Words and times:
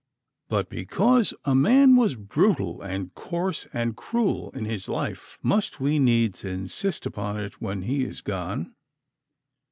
But 0.49 0.67
because 0.67 1.31
a 1.45 1.53
man 1.53 1.95
was 1.95 2.15
brutal 2.15 2.81
and 2.81 3.13
coarse 3.13 3.67
and 3.71 3.95
cruel 3.95 4.49
in 4.55 4.65
his 4.65 4.89
life, 4.89 5.37
must 5.43 5.79
we 5.79 5.99
needs 5.99 6.43
insist 6.43 7.05
upon 7.05 7.39
it 7.39 7.61
when 7.61 7.83
he 7.83 8.03
is 8.03 8.21
gone? 8.21 8.73